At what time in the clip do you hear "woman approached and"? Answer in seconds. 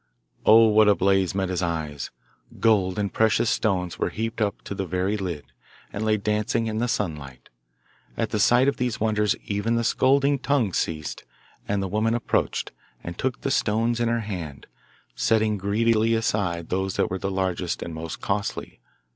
11.87-13.15